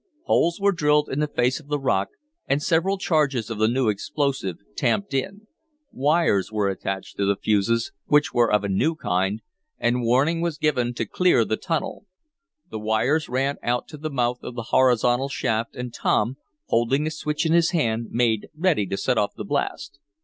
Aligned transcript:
Holes 0.23 0.59
were 0.59 0.71
drilled 0.71 1.09
in 1.09 1.19
the 1.19 1.27
face 1.27 1.59
of 1.59 1.67
the 1.67 1.77
rock, 1.77 2.07
and 2.47 2.59
several 2.63 2.97
charges 2.97 3.51
of 3.51 3.59
the 3.59 3.67
new 3.67 3.87
explosive 3.87 4.57
tamped 4.75 5.13
in. 5.13 5.45
Wires 5.91 6.51
were 6.51 6.69
attached 6.69 7.17
to 7.17 7.25
the 7.27 7.35
fuses, 7.35 7.91
which 8.07 8.33
were 8.33 8.51
of 8.51 8.63
a 8.63 8.67
new 8.67 8.95
kind, 8.95 9.43
and 9.77 10.01
warning 10.01 10.41
was 10.41 10.57
given 10.57 10.95
to 10.95 11.05
clear 11.05 11.45
the 11.45 11.55
tunnel. 11.55 12.07
The 12.71 12.79
wires 12.79 13.29
ran 13.29 13.57
out 13.61 13.87
to 13.89 13.97
the 13.99 14.09
mouth 14.09 14.39
of 14.41 14.55
the 14.55 14.69
horizontal 14.73 15.29
shaft 15.29 15.75
and 15.75 15.93
Tom, 15.93 16.37
holding 16.69 17.03
the 17.03 17.11
switch 17.11 17.45
in 17.45 17.53
his 17.53 17.69
hand 17.69 18.07
made 18.09 18.47
ready 18.57 18.87
to 18.87 18.97
set 18.97 19.19
off 19.19 19.35
the 19.35 19.45
blast. 19.45 19.99